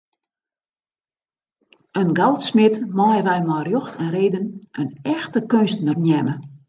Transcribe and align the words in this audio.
In 1.99 2.09
goudsmid 2.19 2.75
meie 2.99 3.21
wy 3.27 3.37
mei 3.47 3.61
rjocht 3.65 3.95
en 4.03 4.09
reden 4.17 4.45
in 4.81 4.89
echte 5.15 5.39
keunstner 5.51 5.97
neame. 6.03 6.35